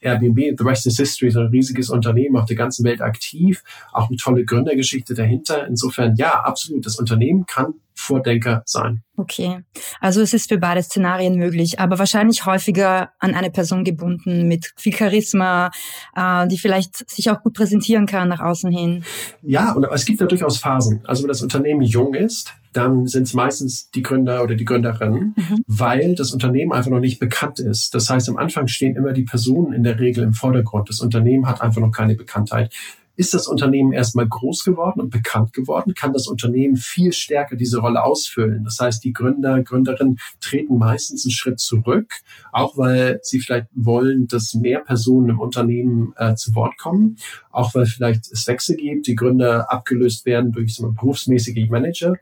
[0.00, 4.08] Airbnb, The Rest is History, so ein riesiges Unternehmen auf der ganzen Welt aktiv, auch
[4.08, 5.66] eine tolle Gründergeschichte dahinter.
[5.66, 9.02] Insofern, ja, absolut, das Unternehmen kann Vordenker sein.
[9.16, 9.60] Okay,
[10.00, 14.72] also es ist für beide Szenarien möglich, aber wahrscheinlich häufiger an eine Person gebunden mit
[14.76, 15.70] viel Charisma,
[16.16, 19.04] äh, die vielleicht sich auch gut präsentieren kann nach außen hin.
[19.42, 21.02] Ja, und es gibt da durchaus Phasen.
[21.04, 25.34] Also wenn das Unternehmen jung ist, dann sind es meistens die Gründer oder die Gründerinnen,
[25.36, 25.64] mhm.
[25.68, 27.94] weil das Unternehmen einfach noch nicht bekannt ist.
[27.94, 30.88] Das heißt, am Anfang stehen immer die Personen in der Regel im Vordergrund.
[30.88, 32.74] Das Unternehmen hat einfach noch keine Bekanntheit.
[33.16, 37.78] Ist das Unternehmen erstmal groß geworden und bekannt geworden, kann das Unternehmen viel stärker diese
[37.78, 38.64] Rolle ausfüllen.
[38.64, 42.14] Das heißt, die Gründer, Gründerinnen treten meistens einen Schritt zurück,
[42.52, 47.16] auch weil sie vielleicht wollen, dass mehr Personen im Unternehmen äh, zu Wort kommen,
[47.50, 52.16] auch weil vielleicht es Wechsel gibt, die Gründer abgelöst werden durch so berufsmäßige Manager.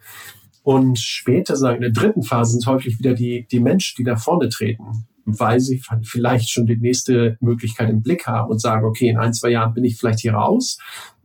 [0.62, 4.16] Und später, sagen in der dritten Phase, sind häufig wieder die, die Menschen, die da
[4.16, 9.08] vorne treten weil sie vielleicht schon die nächste Möglichkeit im Blick haben und sagen, okay,
[9.08, 10.78] in ein, zwei Jahren bin ich vielleicht hier raus.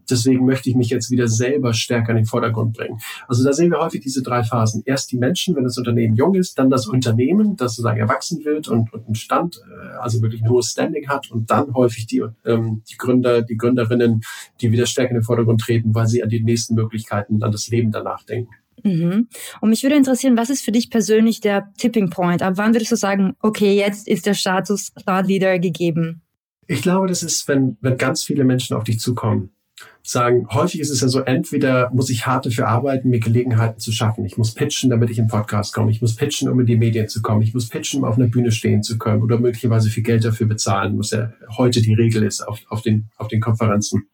[0.09, 2.99] Deswegen möchte ich mich jetzt wieder selber stärker in den Vordergrund bringen.
[3.27, 4.83] Also da sehen wir häufig diese drei Phasen.
[4.85, 8.69] Erst die Menschen, wenn das Unternehmen jung ist, dann das Unternehmen, das sozusagen erwachsen wird
[8.69, 12.23] und, und einen Stand, äh, also wirklich ein hohes Standing hat und dann häufig die,
[12.45, 14.21] ähm, die Gründer, die Gründerinnen,
[14.61, 17.67] die wieder stärker in den Vordergrund treten, weil sie an die nächsten Möglichkeiten, an das
[17.67, 18.53] Leben danach denken.
[18.83, 19.27] Mhm.
[19.61, 22.41] Und mich würde interessieren, was ist für dich persönlich der Tipping Point?
[22.41, 26.21] Ab wann würdest du sagen, okay, jetzt ist der Status Thought Leader gegeben?
[26.67, 29.51] Ich glaube, das ist, wenn, wenn ganz viele Menschen auf dich zukommen.
[30.03, 33.91] Sagen, häufig ist es ja so, entweder muss ich hart dafür arbeiten, mir Gelegenheiten zu
[33.91, 34.25] schaffen.
[34.25, 35.91] Ich muss pitchen, damit ich in Podcast komme.
[35.91, 37.41] Ich muss pitchen, um in die Medien zu kommen.
[37.41, 40.47] Ich muss pitchen, um auf einer Bühne stehen zu können oder möglicherweise viel Geld dafür
[40.47, 44.07] bezahlen, was ja heute die Regel ist auf, auf, den, auf den Konferenzen.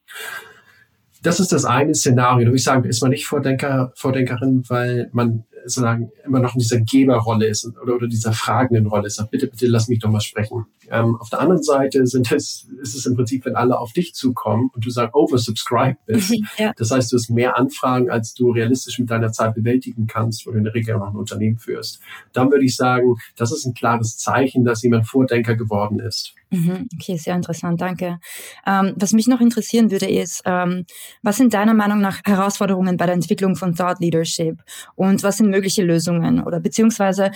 [1.24, 2.46] Das ist das eine Szenario.
[2.46, 6.60] Da würde ich sagen, ist man nicht Vordenker, Vordenkerin, weil man sozusagen immer noch in
[6.60, 9.24] dieser Geberrolle ist oder, oder dieser fragenden Rolle ist.
[9.32, 10.66] Bitte, bitte lass mich doch mal sprechen.
[10.90, 14.14] Ähm, auf der anderen Seite sind es, ist es im Prinzip, wenn alle auf dich
[14.14, 16.36] zukommen und du sagst, oversubscribed bist.
[16.58, 16.74] ja.
[16.78, 20.52] Das heißt, du hast mehr Anfragen, als du realistisch mit deiner Zeit bewältigen kannst, wo
[20.52, 22.00] du in der Regel noch ein Unternehmen führst.
[22.34, 26.34] Dann würde ich sagen, das ist ein klares Zeichen, dass jemand Vordenker geworden ist.
[26.54, 26.88] Mhm.
[26.94, 28.20] Okay, sehr interessant, danke.
[28.68, 30.86] Ähm, was mich noch interessieren würde, ist, ähm,
[31.24, 34.62] was sind deiner Meinung nach Herausforderungen bei der Entwicklung von Thought Leadership
[34.96, 37.32] und was sind mögliche Lösungen oder beziehungsweise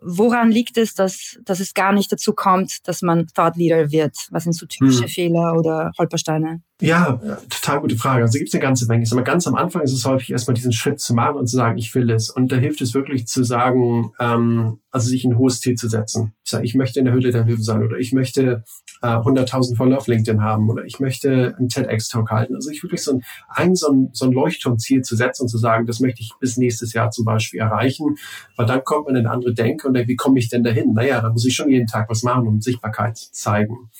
[0.00, 4.16] woran liegt es, dass, dass es gar nicht dazu kommt, dass man Thought Leader wird?
[4.30, 5.08] Was sind so typische hm.
[5.08, 6.60] Fehler oder Holpersteine?
[6.82, 8.24] Ja, total gute Frage.
[8.24, 9.06] Also gibt es eine ganze Menge.
[9.12, 11.78] Aber ganz am Anfang ist es häufig erstmal diesen Schritt zu machen und zu sagen,
[11.78, 12.28] ich will es.
[12.28, 16.34] Und da hilft es wirklich zu sagen, ähm, also sich ein hohes Ziel zu setzen.
[16.44, 18.64] Ich sage, ich möchte in der Hülle der Löwen sein oder ich möchte
[19.00, 22.56] äh, 100.000 Follower auf LinkedIn haben oder ich möchte einen TEDx-Talk halten.
[22.56, 25.58] Also ich wirklich so ein, ein, so ein, so ein Leuchtturmziel zu setzen und zu
[25.58, 28.16] sagen, das möchte ich bis nächstes Jahr zum Beispiel erreichen,
[28.56, 30.94] weil dann kommt man in eine andere Denke und denkt, wie komme ich denn dahin?
[30.94, 33.90] Naja, da muss ich schon jeden Tag was machen, um Sichtbarkeit zu zeigen.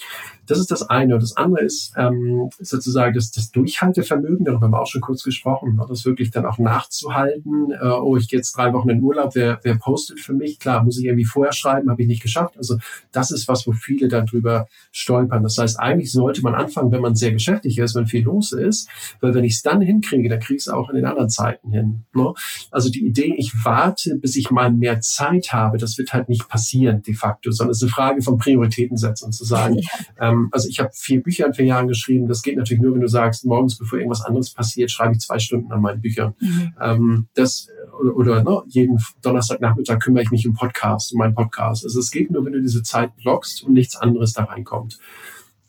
[0.47, 1.15] Das ist das eine.
[1.15, 5.23] Und das andere ist ähm, sozusagen das, das Durchhaltevermögen, darüber haben wir auch schon kurz
[5.23, 5.87] gesprochen, ne?
[5.89, 7.71] das wirklich dann auch nachzuhalten.
[7.71, 10.59] Äh, oh, ich gehe jetzt drei Wochen in Urlaub, wer, wer postet für mich?
[10.59, 12.57] Klar, muss ich irgendwie vorher schreiben, habe ich nicht geschafft.
[12.57, 12.79] Also
[13.13, 15.43] das ist was, wo viele dann drüber stolpern.
[15.43, 18.89] Das heißt, eigentlich sollte man anfangen, wenn man sehr geschäftig ist, wenn viel los ist,
[19.21, 21.71] weil wenn ich es dann hinkriege, dann kriege ich es auch in den anderen Zeiten
[21.71, 22.05] hin.
[22.15, 22.33] Ne?
[22.71, 26.49] Also die Idee, ich warte, bis ich mal mehr Zeit habe, das wird halt nicht
[26.49, 30.31] passieren de facto, sondern es ist eine Frage von Prioritäten setzen und zu sagen, ja.
[30.31, 32.29] ähm, also ich habe vier Bücher in vier Jahren geschrieben.
[32.29, 35.39] Das geht natürlich nur, wenn du sagst, morgens, bevor irgendwas anderes passiert, schreibe ich zwei
[35.39, 36.35] Stunden an meinen Büchern.
[36.41, 36.75] Mhm.
[36.81, 37.69] Ähm, das
[38.01, 41.85] oder, oder ne, jeden Donnerstagnachmittag kümmere ich mich um Podcast, um meinen Podcast.
[41.85, 44.99] Also es geht nur, wenn du diese Zeit blockst und nichts anderes da reinkommt.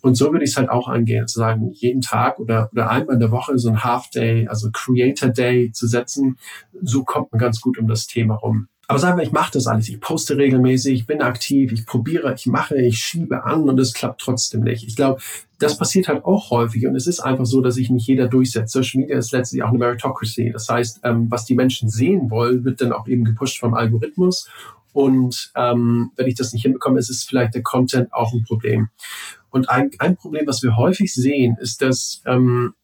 [0.02, 3.14] Und so würde ich es halt auch angehen, zu sagen, jeden Tag oder, oder einmal
[3.14, 6.38] in der Woche so ein Half Day, also Creator Day zu setzen.
[6.82, 8.68] So kommt man ganz gut um das Thema rum.
[8.94, 9.90] Aber sagen wir, ich mache das alles.
[9.90, 13.92] Ich poste regelmäßig, ich bin aktiv, ich probiere, ich mache, ich schiebe an und es
[13.92, 14.86] klappt trotzdem nicht.
[14.86, 15.20] Ich glaube,
[15.58, 18.72] das passiert halt auch häufig und es ist einfach so, dass sich nicht jeder durchsetzt.
[18.72, 20.52] Social Media ist letztlich auch eine Meritocracy.
[20.52, 24.48] Das heißt, ähm, was die Menschen sehen wollen, wird dann auch eben gepusht vom Algorithmus.
[24.92, 28.90] Und ähm, wenn ich das nicht hinbekomme, ist es vielleicht der Content auch ein Problem.
[29.50, 32.76] Und ein, ein Problem, was wir häufig sehen, ist, dass ähm,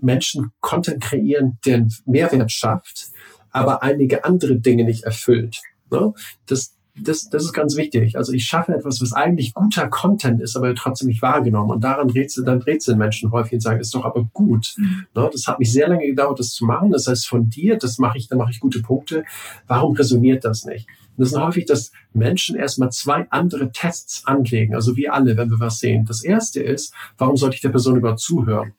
[0.00, 3.10] Menschen Content kreieren, der Mehrwert schafft,
[3.50, 5.60] aber einige andere Dinge nicht erfüllt.
[5.90, 6.12] Ne?
[6.46, 8.16] Das, das, das ist ganz wichtig.
[8.16, 11.70] Also ich schaffe etwas, was eigentlich guter Content ist, aber trotzdem nicht wahrgenommen.
[11.70, 14.74] Und daran rätseln, dann rätseln Menschen häufig und sagen, ist doch aber gut.
[14.76, 15.06] Mhm.
[15.14, 15.30] Ne?
[15.32, 16.90] Das hat mich sehr lange gedauert, das zu machen.
[16.90, 19.24] Das heißt, von dir, das mache ich, da mache ich gute Punkte.
[19.66, 20.88] Warum resoniert das nicht?
[21.16, 24.74] Und das ist häufig, dass Menschen erstmal zwei andere Tests anlegen.
[24.74, 26.04] Also wie alle, wenn wir was sehen.
[26.06, 28.72] Das erste ist, warum sollte ich der Person überhaupt zuhören?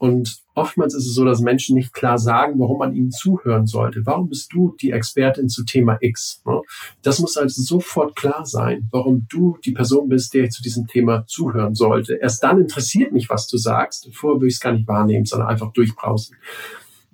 [0.00, 4.00] Und oftmals ist es so, dass Menschen nicht klar sagen, warum man ihnen zuhören sollte.
[4.06, 6.40] Warum bist du die Expertin zu Thema X?
[6.46, 6.62] Ne?
[7.02, 10.86] Das muss also sofort klar sein, warum du die Person bist, der ich zu diesem
[10.86, 12.14] Thema zuhören sollte.
[12.14, 14.08] Erst dann interessiert mich, was du sagst.
[14.14, 16.34] Vorher würde ich es gar nicht wahrnehmen, sondern einfach durchbrausen.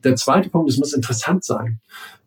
[0.05, 1.81] Der zweite Punkt, es muss interessant sein.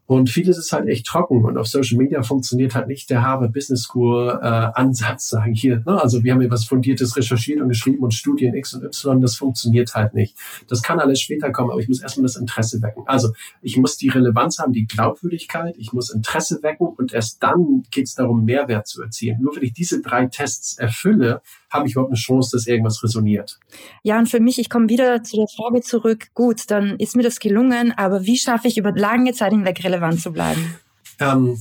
[0.10, 3.54] Und vieles ist halt echt trocken und auf Social Media funktioniert halt nicht der Harvard
[3.54, 5.84] Business School äh, Ansatz, sagen hier.
[5.86, 6.02] Ne?
[6.02, 9.36] Also wir haben hier was Fundiertes recherchiert und geschrieben und Studien X und Y, das
[9.36, 10.36] funktioniert halt nicht.
[10.68, 13.04] Das kann alles später kommen, aber ich muss erstmal das Interesse wecken.
[13.06, 17.84] Also ich muss die Relevanz haben, die Glaubwürdigkeit, ich muss Interesse wecken und erst dann
[17.92, 19.38] geht es darum, Mehrwert zu erzielen.
[19.40, 23.60] Nur wenn ich diese drei Tests erfülle, habe ich überhaupt eine Chance, dass irgendwas resoniert.
[24.04, 27.24] Ja, und für mich, ich komme wieder zu der Frage zurück, gut, dann ist mir
[27.24, 30.76] das gelungen, aber wie schaffe ich über lange Zeit hinweg relevant zu bleiben?
[31.20, 31.58] Ähm,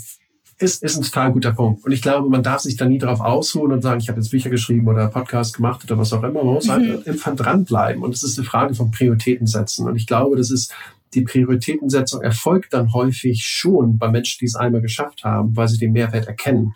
[0.59, 1.85] ist, ist ein total guter Punkt.
[1.85, 4.31] Und ich glaube, man darf sich da nie darauf ausruhen und sagen, ich habe jetzt
[4.31, 6.43] Bücher geschrieben oder Podcast gemacht oder was auch immer.
[6.43, 6.89] Man muss halt mhm.
[6.89, 8.03] halt einfach dranbleiben.
[8.03, 9.87] Und es ist eine Frage von Prioritäten setzen.
[9.87, 10.75] Und ich glaube, das ist
[11.15, 15.79] die Prioritätensetzung erfolgt dann häufig schon bei Menschen, die es einmal geschafft haben, weil sie
[15.79, 16.75] den Mehrwert erkennen.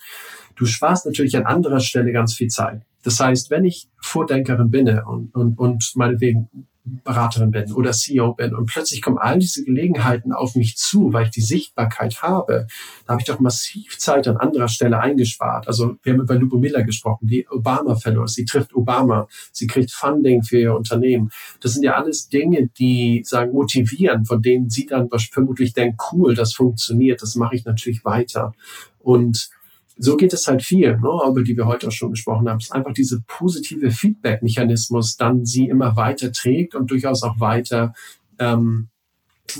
[0.62, 2.83] Du sparst natürlich an anderer Stelle ganz viel Zeit.
[3.03, 6.48] Das heißt, wenn ich Vordenkerin bin und, und, und meinetwegen
[6.85, 11.25] Beraterin bin oder CEO bin und plötzlich kommen all diese Gelegenheiten auf mich zu, weil
[11.25, 12.68] ich die Sichtbarkeit habe,
[13.05, 15.66] da habe ich doch massiv Zeit an anderer Stelle eingespart.
[15.66, 19.90] Also wir haben über Lupo Miller gesprochen, die Obama Fellows, sie trifft Obama, sie kriegt
[19.90, 21.31] Funding für ihr Unternehmen.
[21.61, 26.37] Das sind ja alles Dinge, die sagen motivieren, von denen sie dann vermutlich denkt, cool,
[26.37, 28.55] das funktioniert, das mache ich natürlich weiter.
[29.01, 29.51] Und
[29.98, 32.59] so geht es halt viel, ne, über die wir heute auch schon gesprochen haben.
[32.59, 37.94] Ist einfach diese positive Feedback-Mechanismus dann sie immer weiter trägt und durchaus auch weiter
[38.38, 38.88] ähm,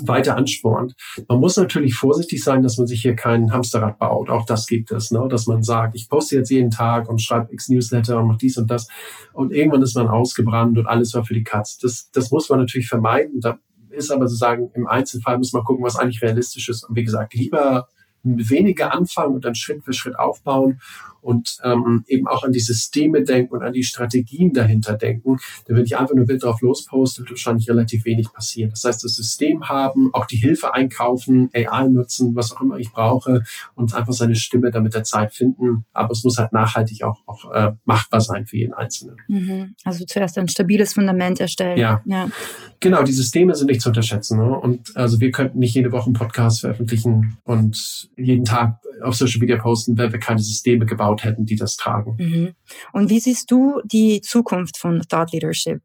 [0.01, 0.95] weiter anspornt.
[1.27, 4.29] Man muss natürlich vorsichtig sein, dass man sich hier kein Hamsterrad baut.
[4.29, 5.27] Auch das gibt es, ne?
[5.29, 8.57] dass man sagt, ich poste jetzt jeden Tag und schreibe X Newsletter und mache dies
[8.57, 8.87] und das.
[9.33, 11.77] Und irgendwann ist man ausgebrannt und alles war für die Katz.
[11.77, 13.39] Das, das muss man natürlich vermeiden.
[13.39, 16.83] Da ist aber sozusagen im Einzelfall muss man gucken, was eigentlich realistisch ist.
[16.83, 17.87] Und wie gesagt, lieber
[18.23, 20.79] weniger anfangen und dann Schritt für Schritt aufbauen
[21.23, 25.37] und ähm, eben auch an die Systeme denken und an die Strategien dahinter denken.
[25.67, 28.71] Denn wenn ich einfach nur wild drauf losposte, wird wahrscheinlich relativ wenig passieren.
[28.71, 32.91] Das heißt, das System haben, auch die Hilfe einkaufen, AI nutzen, was auch immer ich
[32.91, 33.43] brauche
[33.75, 35.85] und einfach seine Stimme damit der Zeit finden.
[35.93, 39.15] Aber es muss halt nachhaltig auch, auch äh, machbar sein für jeden Einzelnen.
[39.27, 39.75] Mhm.
[39.85, 41.77] Also zuerst ein stabiles Fundament erstellen.
[41.77, 42.01] Ja.
[42.05, 42.27] ja.
[42.81, 44.39] Genau, die Systeme sind nicht zu unterschätzen.
[44.39, 44.59] Ne?
[44.59, 49.39] Und also wir könnten nicht jede Woche einen Podcast veröffentlichen und jeden Tag auf Social
[49.39, 52.15] Media posten, wenn wir keine Systeme gebaut hätten, die das tragen.
[52.17, 52.53] Mhm.
[52.91, 55.81] Und wie siehst du die Zukunft von Thought Leadership?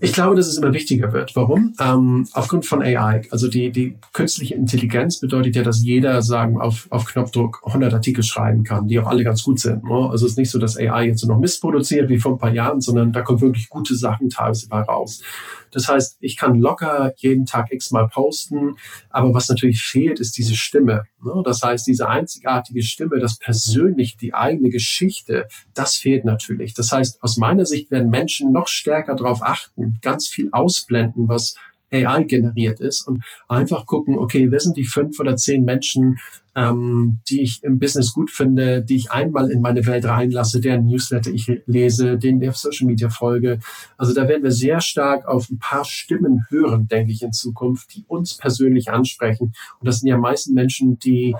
[0.00, 1.34] Ich glaube, dass es immer wichtiger wird.
[1.34, 1.74] Warum?
[1.80, 3.22] Ähm, aufgrund von AI.
[3.30, 8.22] Also die, die künstliche Intelligenz bedeutet ja, dass jeder sagen auf, auf Knopfdruck 100 Artikel
[8.22, 9.84] schreiben kann, die auch alle ganz gut sind.
[9.84, 10.08] Ne?
[10.10, 12.52] Also es ist nicht so, dass AI jetzt noch Mist produziert wie vor ein paar
[12.52, 15.22] Jahren, sondern da kommen wirklich gute Sachen teilweise bei raus.
[15.72, 18.76] Das heißt, ich kann locker jeden Tag x-mal posten,
[19.10, 21.04] aber was natürlich fehlt, ist diese Stimme.
[21.22, 21.42] Ne?
[21.44, 26.74] Das heißt, diese einzigartige Stimme, das persönlich, die eigene Geschichte, das fehlt natürlich.
[26.74, 31.54] Das heißt, aus meiner Sicht werden Menschen noch stärker darauf achten, ganz viel ausblenden, was
[31.90, 36.18] AI generiert ist und einfach gucken, okay, wer sind die fünf oder zehn Menschen,
[36.54, 40.86] ähm, die ich im Business gut finde, die ich einmal in meine Welt reinlasse, deren
[40.86, 43.60] Newsletter ich lese, denen ich auf Social Media folge.
[43.96, 47.94] Also da werden wir sehr stark auf ein paar Stimmen hören, denke ich, in Zukunft,
[47.94, 49.52] die uns persönlich ansprechen.
[49.78, 51.36] Und das sind ja meisten Menschen, die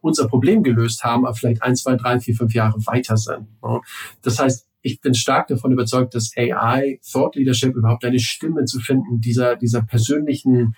[0.00, 3.46] unser Problem gelöst haben, aber vielleicht ein, zwei, drei, vier, fünf Jahre weiter sind.
[4.22, 8.80] Das heißt, ich bin stark davon überzeugt, dass AI, Thought Leadership, überhaupt eine Stimme zu
[8.80, 10.74] finden, dieser, dieser persönlichen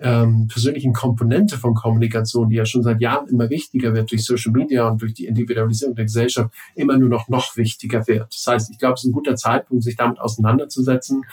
[0.00, 4.52] ähm, persönlichen Komponente von Kommunikation, die ja schon seit Jahren immer wichtiger wird durch Social
[4.52, 8.34] Media und durch die Individualisierung der Gesellschaft, immer nur noch noch wichtiger wird.
[8.34, 11.24] Das heißt, ich glaube, es ist ein guter Zeitpunkt, sich damit auseinanderzusetzen,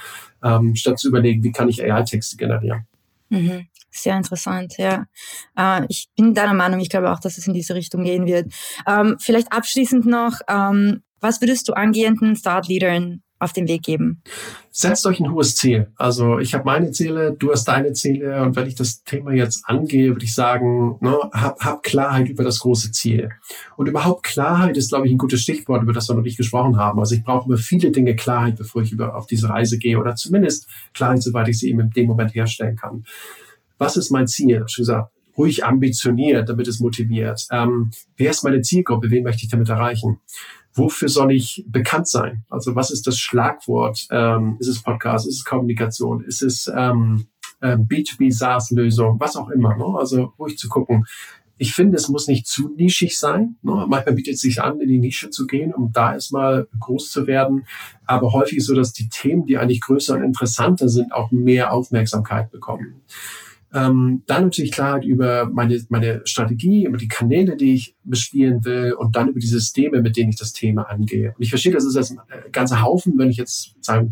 [0.44, 2.86] ähm, statt zu überlegen, wie kann ich AI-Texte generieren.
[3.30, 3.68] Mhm.
[3.90, 5.08] Sehr interessant, ja.
[5.58, 8.54] Äh, ich bin deiner Meinung, ich glaube auch, dass es in diese Richtung gehen wird.
[8.88, 14.22] Ähm, vielleicht abschließend noch, ähm, was würdest du angehenden Thought-Leadern auf den Weg geben?
[14.70, 15.92] Setzt euch ein hohes Ziel.
[15.96, 19.64] Also ich habe meine Ziele, du hast deine Ziele und wenn ich das Thema jetzt
[19.66, 23.30] angehe, würde ich sagen, ne, hab, hab Klarheit über das große Ziel.
[23.78, 26.78] Und überhaupt Klarheit ist, glaube ich, ein gutes Stichwort, über das wir noch nicht gesprochen
[26.78, 27.00] haben.
[27.00, 30.16] Also ich brauche über viele Dinge Klarheit, bevor ich über, auf diese Reise gehe oder
[30.16, 33.06] zumindest Klarheit, soweit ich sie eben in dem Moment herstellen kann.
[33.80, 34.64] Was ist mein Ziel?
[34.68, 37.48] Ich gesagt, ruhig ambitioniert, damit es motiviert.
[37.52, 39.10] Ähm, wer ist meine Zielgruppe?
[39.10, 40.20] Wen möchte ich damit erreichen?
[40.74, 42.44] Wofür soll ich bekannt sein?
[42.50, 44.08] Also was ist das Schlagwort?
[44.12, 45.28] Ähm, ist es Podcast?
[45.28, 46.24] Ist es Kommunikation?
[46.24, 47.28] Ist es ähm,
[47.60, 49.20] äh, B2B SaaS-Lösung?
[49.20, 49.76] Was auch immer.
[49.76, 49.86] Ne?
[49.98, 51.06] Also ruhig zu gucken.
[51.58, 53.58] Ich finde, es muss nicht zu nischig sein.
[53.62, 53.86] Ne?
[53.88, 57.28] Manchmal bietet es sich an, in die Nische zu gehen, um da erstmal groß zu
[57.28, 57.68] werden.
[58.08, 62.50] Aber häufig so, dass die Themen, die eigentlich größer und interessanter sind, auch mehr Aufmerksamkeit
[62.50, 63.02] bekommen.
[63.74, 68.94] Ähm, dann natürlich Klarheit über meine, meine Strategie, über die Kanäle, die ich bespielen will
[68.94, 71.30] und dann über die Systeme, mit denen ich das Thema angehe.
[71.30, 74.12] Und ich verstehe, das ist jetzt ein äh, ganzer Haufen, wenn ich jetzt sagen,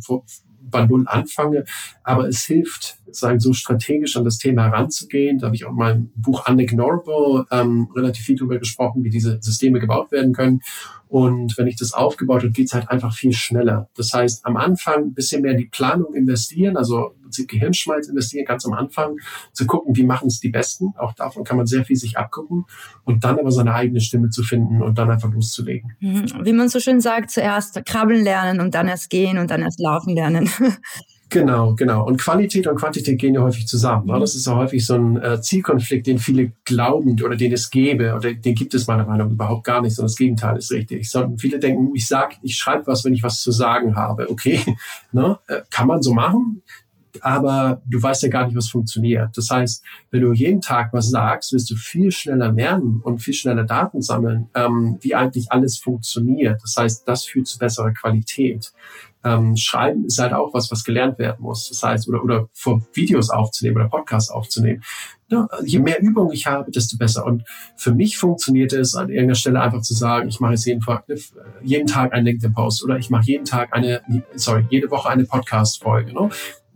[0.69, 1.65] bei Null anfange,
[2.03, 5.39] aber es hilft, sagen, so strategisch an das Thema heranzugehen.
[5.39, 9.39] Da habe ich auch in meinem Buch Unignorable ähm, relativ viel darüber gesprochen, wie diese
[9.41, 10.61] Systeme gebaut werden können.
[11.09, 13.89] Und wenn ich das aufgebaut habe, geht es halt einfach viel schneller.
[13.95, 18.07] Das heißt, am Anfang ein bisschen mehr in die Planung investieren, also im Prinzip Gehirnschmalz
[18.07, 19.17] investieren, ganz am Anfang,
[19.51, 20.93] zu gucken, wie machen es die Besten.
[20.99, 22.65] Auch davon kann man sehr viel sich abgucken
[23.05, 25.95] und dann aber seine eigene Stimme zu finden und dann einfach loszulegen.
[25.99, 26.45] Mhm.
[26.45, 29.79] Wie man so schön sagt, zuerst krabbeln lernen und dann erst gehen und dann erst
[29.79, 30.47] laufen lernen.
[31.29, 32.05] Genau, genau.
[32.05, 34.07] Und Qualität und Quantität gehen ja häufig zusammen.
[34.07, 34.19] Ne?
[34.19, 38.15] Das ist ja häufig so ein äh, Zielkonflikt, den viele glauben oder den es gäbe
[38.15, 41.09] oder den gibt es meiner Meinung nach überhaupt gar nicht, sondern das Gegenteil ist richtig.
[41.09, 44.29] Sondern viele denken, ich sag, ich schreibe was, wenn ich was zu sagen habe.
[44.29, 44.59] Okay,
[45.11, 45.37] ne?
[45.47, 46.63] Äh, kann man so machen
[47.21, 49.35] aber du weißt ja gar nicht, was funktioniert.
[49.35, 53.33] Das heißt, wenn du jeden Tag was sagst, wirst du viel schneller lernen und viel
[53.33, 56.61] schneller Daten sammeln, ähm, wie eigentlich alles funktioniert.
[56.61, 58.71] Das heißt, das führt zu besserer Qualität.
[59.23, 61.69] Ähm, Schreiben ist halt auch was, was gelernt werden muss.
[61.69, 64.83] Das heißt, oder, oder vor Videos aufzunehmen oder Podcasts aufzunehmen.
[65.27, 67.25] Ja, je mehr Übung ich habe, desto besser.
[67.25, 67.43] Und
[67.75, 70.83] für mich funktioniert es an irgendeiner Stelle einfach zu sagen, ich mache jetzt jeden,
[71.61, 74.01] jeden Tag einen LinkedIn-Post oder ich mache jeden Tag eine,
[74.35, 76.13] sorry, jede Woche eine Podcast-Folge.
[76.13, 76.29] Ne?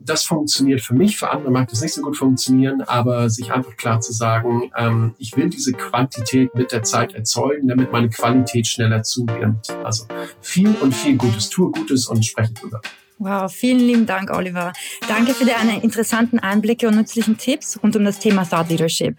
[0.06, 3.76] Das funktioniert für mich, für andere mag das nicht so gut funktionieren, aber sich einfach
[3.78, 8.68] klar zu sagen, ähm, ich will diese Quantität mit der Zeit erzeugen, damit meine Qualität
[8.68, 9.70] schneller zunimmt.
[9.84, 10.06] Also
[10.42, 12.82] viel und viel Gutes, tue Gutes und spreche drüber.
[13.20, 14.74] Wow, vielen lieben Dank, Oliver.
[15.08, 19.16] Danke für deine interessanten Einblicke und nützlichen Tipps rund um das Thema Thought Leadership.